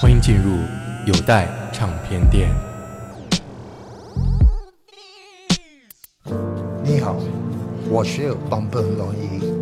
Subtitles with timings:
[0.00, 0.56] 欢迎进入
[1.04, 2.48] 有待唱片店。
[6.82, 7.16] 你好，
[7.90, 9.59] 我是邦本龙一。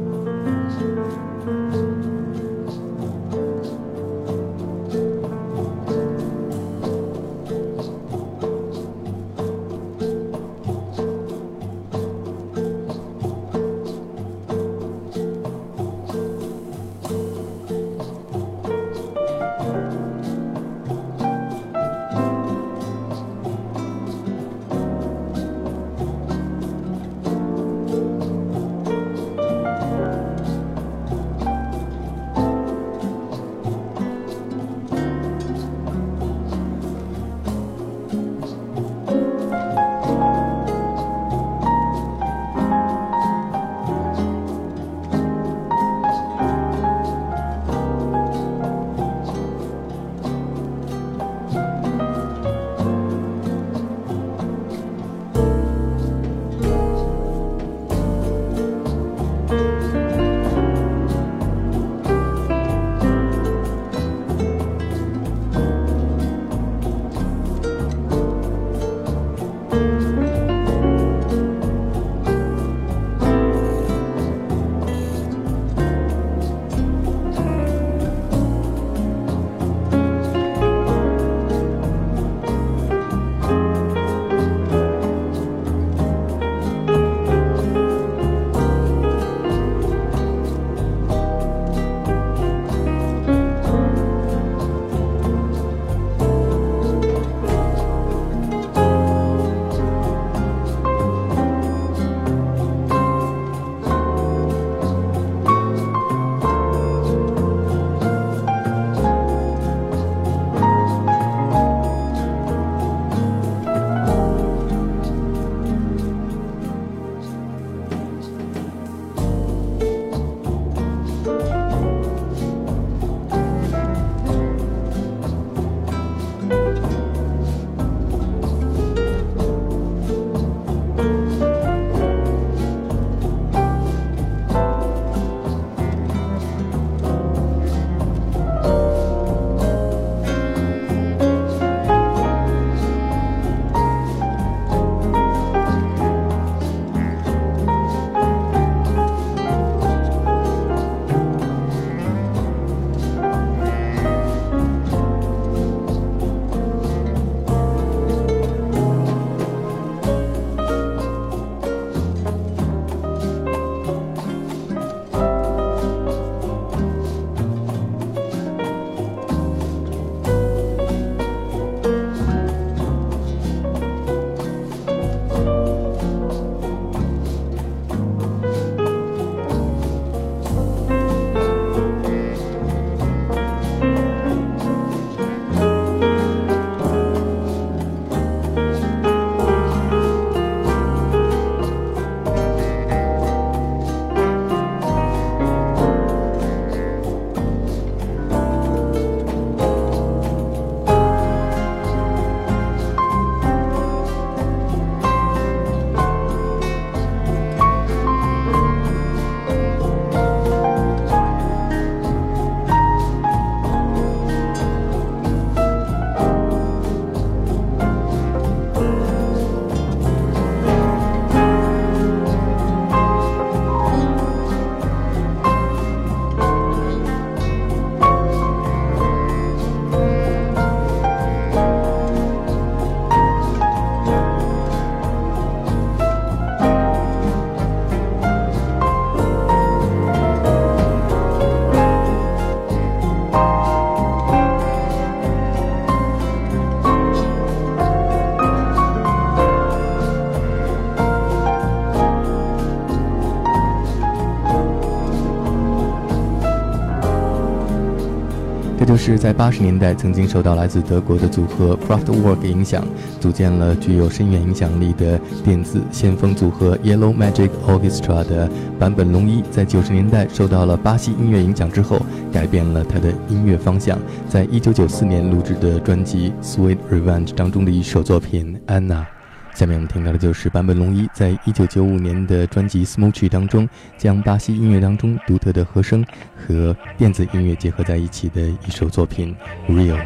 [258.89, 262.83] 就是在八十年代曾经受到来自德国的组合 Kraftwerk 影响，
[263.21, 272.01] 组建了具有深远影响力的电子先锋组合 Yellow Magic Orchestra 的坂本龙一，在九十年代受到了巴西音乐影响之后，
[272.33, 279.18] 改变了他的音乐方向，在一九九四年录制的专辑 Sweet Revenge 当中的一首作品 Anna。
[279.59, 286.07] 下面我们听到的就是坂本龙一在一九九五年的专辑《Smoochie》当中，将巴西音乐当中独特的和声
[286.37, 289.35] 和电子音乐结合在一起的一首作品
[289.73, 289.97] 《Real》。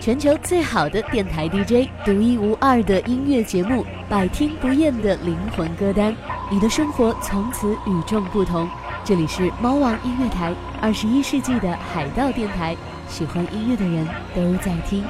[0.00, 6.12] 全球最好的电台 DJ，独一无二的音乐节目，百听不厌的灵魂歌单，
[6.50, 8.68] 你的生活从此与众不同。
[9.04, 12.76] 这里是猫王音乐台，二十一世纪的海盗电台，
[13.06, 15.04] 喜欢音乐的人都在听。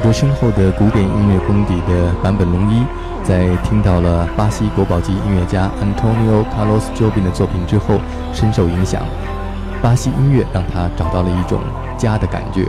[0.00, 2.82] 有着深厚的古典音乐功底的坂本龙一，
[3.22, 8.00] 在听到了巴西国宝级音乐家 Antonio Carlos Jobim 的作品之后，
[8.32, 9.02] 深受影响。
[9.82, 11.60] 巴西音乐让他找到了一种
[11.98, 12.64] 家的感觉。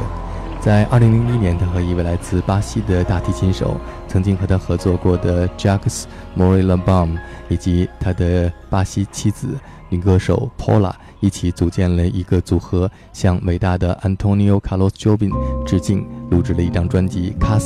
[0.59, 3.77] 在2001年，他和一位来自巴西的大提琴手，
[4.09, 6.03] 曾经和他合作过的 Jacques
[6.37, 9.57] Morella Bam，以及他的巴西妻子
[9.87, 15.31] 女歌手 Paula 一起组建了一个组合，向伟大的 Antonio Carlos Jobin
[15.65, 16.05] 致敬。
[16.31, 17.59] 录制了一张专辑《卡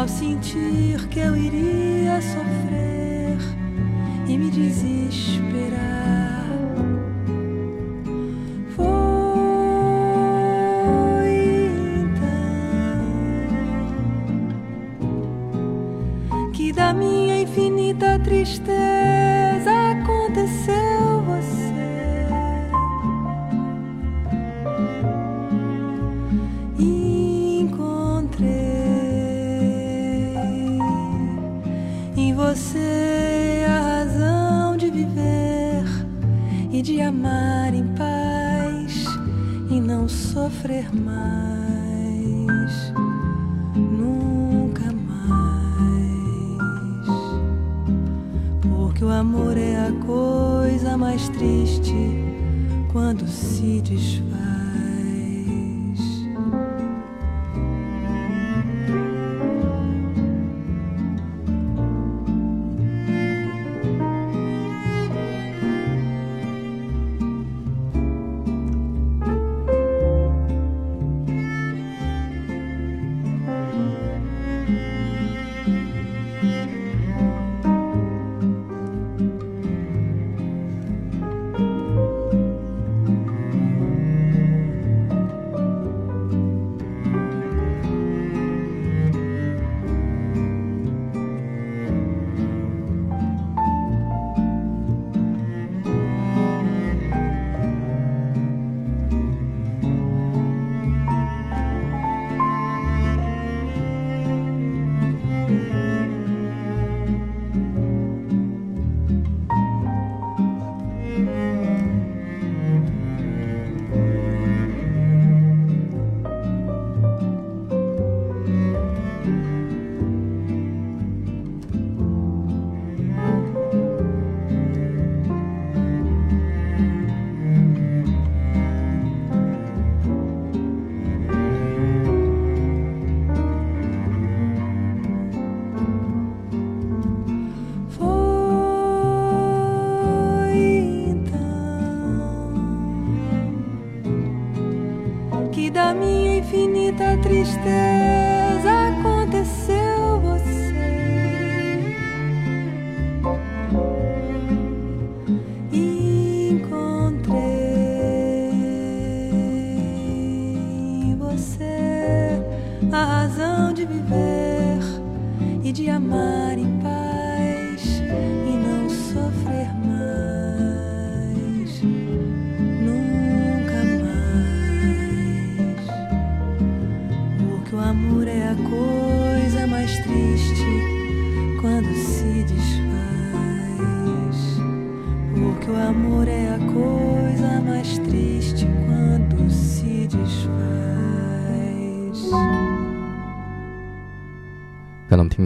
[0.00, 3.36] ao sentir que eu iria sofrer
[4.26, 6.46] e me desesperar.
[8.74, 8.86] Foi
[16.32, 18.89] então que da minha infinita tristeza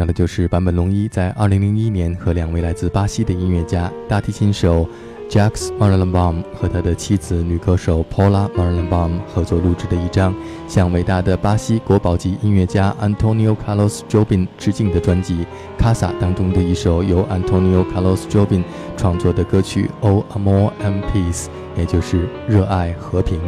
[0.04, 4.86] 到的就是坂本龙一在2001年和两位来自巴西的音乐家大提琴手
[5.30, 10.34] Jacques Marlenbaum 和他的妻子女歌手 Paula Marlenbaum 合作录制的一张
[10.68, 15.46] 向伟大的巴西国宝级音乐家 Antonio Carlos Jobim 致敬的专辑
[15.82, 18.62] 《Casa》当中的一首由 Antonio Carlos Jobim
[18.98, 21.44] 创作的歌曲《O Amor and Peace》，
[21.78, 23.40] 也就是热爱和平。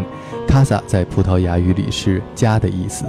[0.48, 3.04] Casa 在葡萄牙语里是家的意思。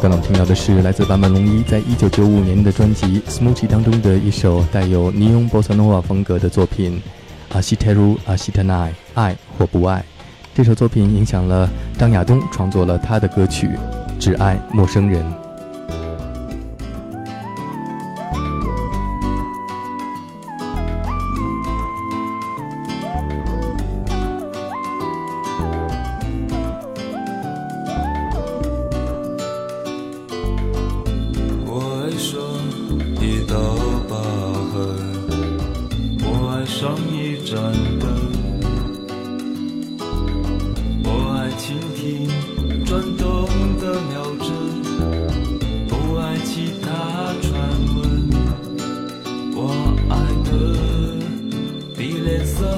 [0.00, 7.02] 刚刚听到的是来自坂本龙一在一九九五年的专辑《Smoochie》当中的一首带有 Neon Bossa Nova 风格的作品
[7.54, 9.98] 《阿西泰鲁阿西特奈爱或不爱》。
[10.54, 13.66] 这首作品影响了张亚东，创作了他的歌曲
[14.20, 15.24] 《只爱陌生人》。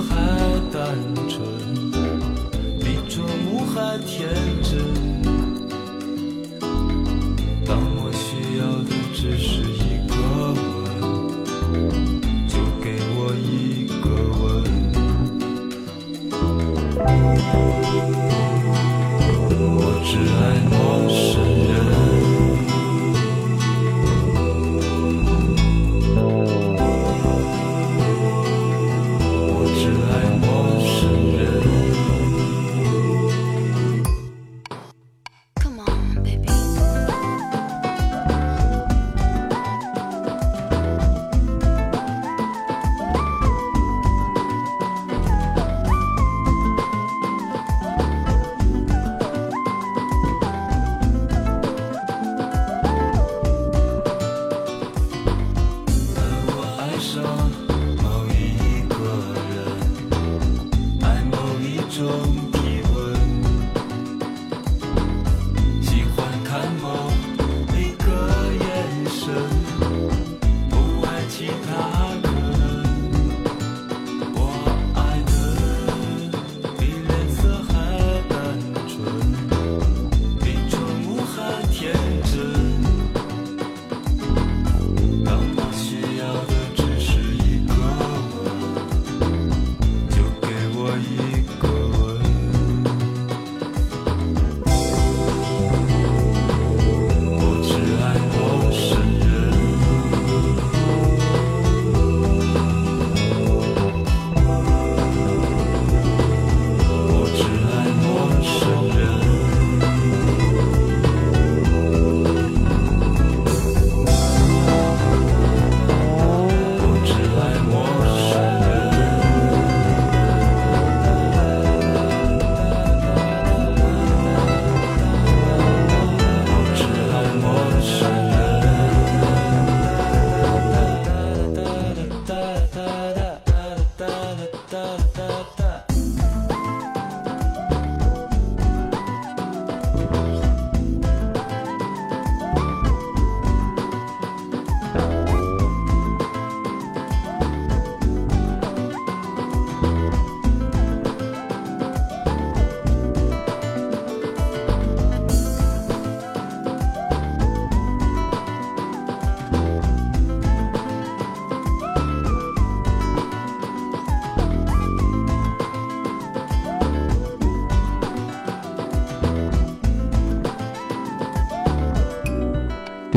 [0.02, 0.14] 还
[0.72, 0.96] 单
[1.28, 1.40] 纯
[2.80, 4.28] 比做梦还甜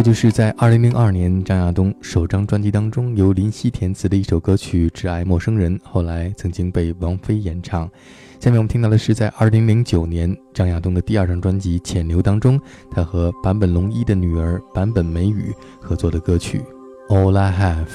[0.03, 7.89] 就是在2002年张亚东首张专辑当中由林夕填词的一首歌曲《挚爱陌生人》，后来曾经被王菲演唱。
[8.37, 12.59] 下面我们听到的是在2009年张亚东的第二张专辑《潜流》当中，
[12.91, 16.61] 他和坂本龙一的女儿坂本美雨合作的歌曲
[17.15, 17.85] 《All I Have》。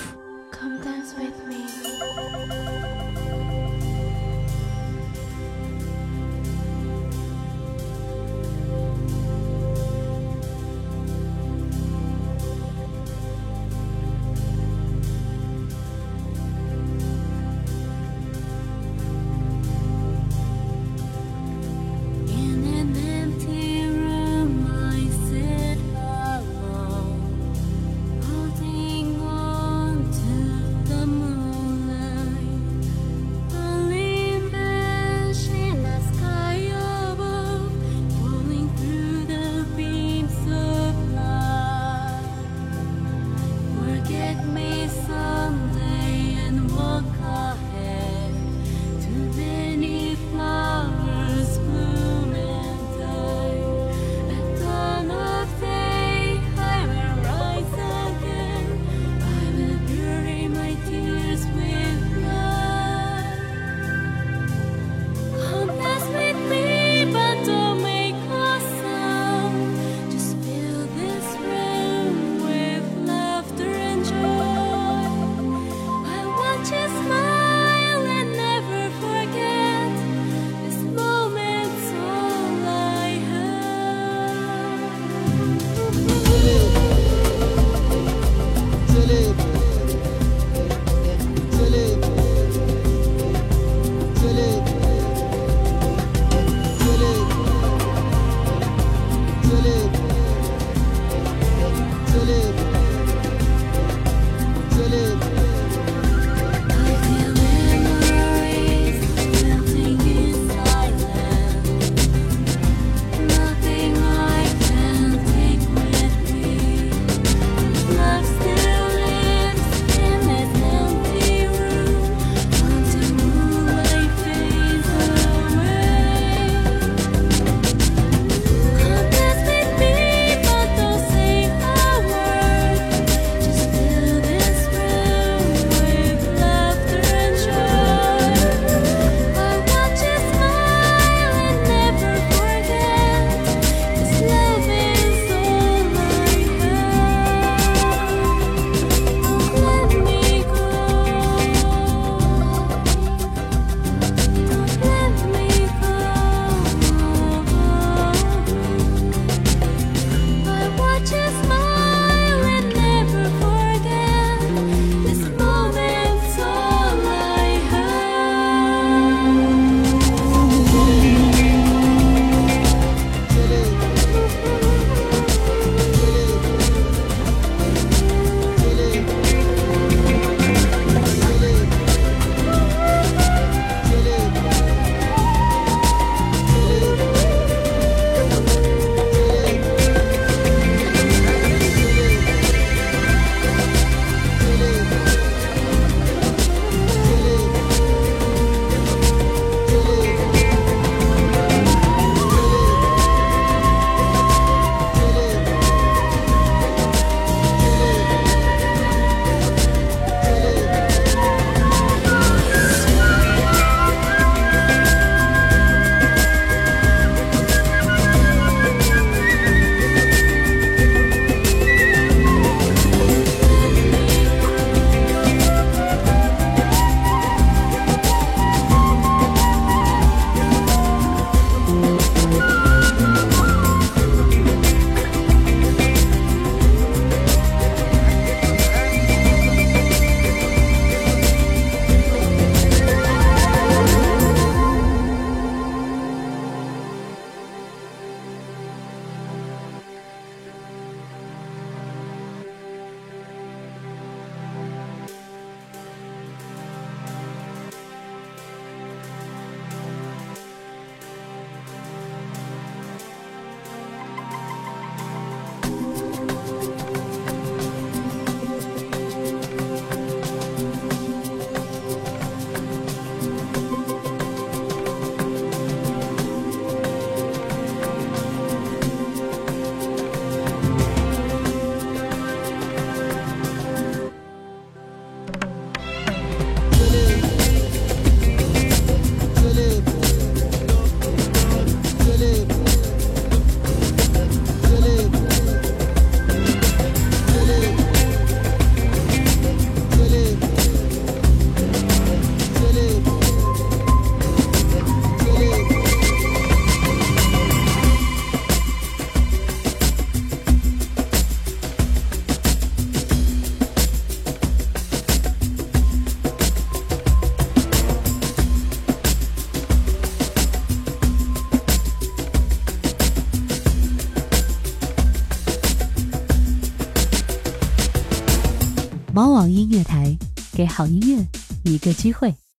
[330.78, 331.26] 好音乐
[331.64, 332.32] 一个机会。